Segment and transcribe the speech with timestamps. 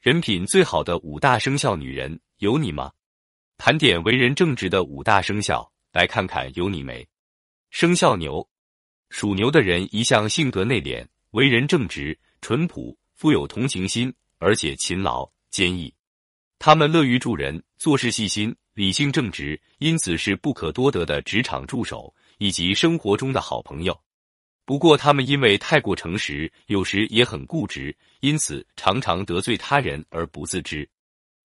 [0.00, 2.90] 人品最好的五大生肖女人有你吗？
[3.58, 7.06] 盘点为人正直的五大生肖，来看看有你没。
[7.68, 8.48] 生肖牛，
[9.10, 15.92] 属牛的人一向性格内敛，为人正直、淳朴，富有同情心，而且勤劳、坚毅。
[16.58, 24.00] 他们乐于助人，做事细心、理性正直，因此是不可多得的职场助手以及生活中的好朋友。
[24.64, 30.88] 不过，他们因为太过诚实，有时也很固执，因此常常得罪他人而不自知。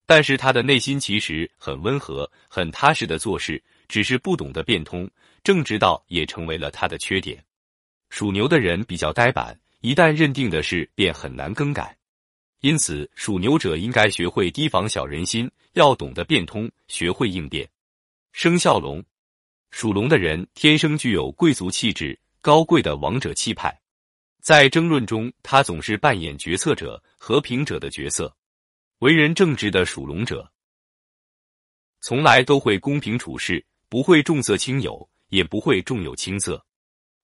[0.05, 5.09] 但是，他的内心其实很温和、很踏实的做事，只是不懂得变通。
[5.43, 7.43] 正直道也成为了他的缺点。
[8.09, 11.97] 属牛的人比较呆板，一旦认定的事便很难更改。
[12.61, 17.67] 因此，属牛者应该学会提防小人心，要懂得变通，学会应变。
[18.31, 19.03] 生肖龙，
[19.71, 23.75] 属龙的人天生具有贵族气质、高贵的王者气派，
[24.39, 28.31] 在争论中，他总是扮演决策者、和平者的角色。
[28.99, 30.47] 为人正直的属龙者，
[32.01, 36.63] 从来都会公平处事，不会重色轻友，也不会重友轻色。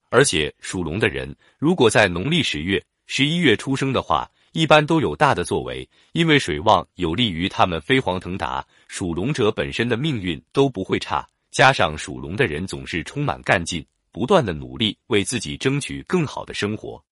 [0.10, 8.66] 而且，属龙的人如果在农历十月、十一月出生的话，一般都有大的作为，因为水旺有利于他们飞黄腾达。
[8.88, 17.04] 属龙者本身的命运都不会差，加上属龙的人总是充满干劲，不断的努力为自己争取更好的生活。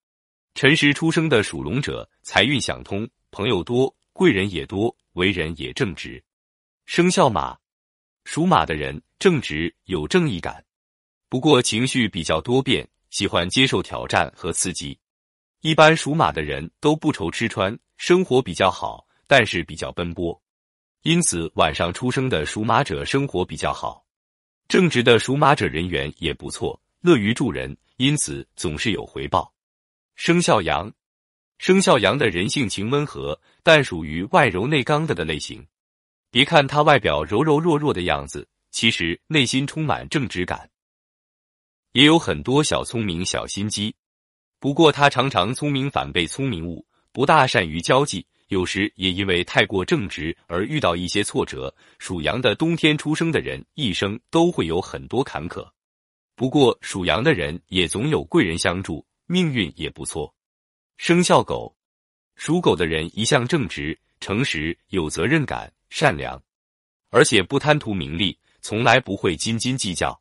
[0.55, 6.22] 辰时出生的属龙者，财运想通，朋友多，贵人也多，为人也正直。
[6.86, 7.58] 生肖马，
[8.25, 10.66] 属马的人正直有正义感，
[11.30, 15.00] 不过情绪比较多变，喜欢接受挑战和刺激。
[15.61, 20.42] 一般属马的人都不愁吃穿，生活比较好，但是比较奔波，
[21.03, 24.05] 因此晚上出生的属马者生活比较好。
[24.67, 29.53] 正直的属马者人缘也不错，乐于助人，因此总是有回报。
[30.16, 30.92] 生肖羊，
[31.58, 35.66] 生肖羊的人性情温和，但属于外柔内刚的的类型。
[36.30, 40.70] 别看他外表柔柔弱弱的样子，其实内心充满正直感，
[41.93, 43.95] 也有很多小聪明、小心机。
[44.60, 51.73] 不过他常常聪明反被聪明误，不大善于交际，有时也因为太过正直而遇到一些挫折。
[51.98, 55.67] 属羊的冬天出生的人一生都会有很多坎坷，
[56.39, 60.33] 不过属羊的人也总有贵人相助，命运也不错。
[60.95, 61.76] 生肖狗，
[62.38, 66.42] 属狗的人一向正直、诚实、有责任感、善良，
[67.10, 70.17] 而且不贪图名利，从来不会斤斤计较。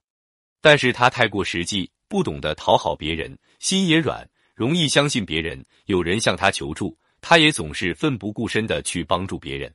[0.60, 1.88] 但是他太过实际。
[2.08, 5.64] 不懂得讨好别人，心也软，容易相信别人。
[5.84, 9.72] 有人向他求助，他也总是奋不顾身的去帮助别人。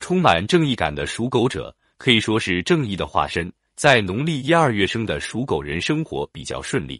[0.00, 3.52] 充满正义感的属狗者可以说是正义的化身。
[3.76, 6.98] 在农历一二月生的属狗人，生活比较顺利。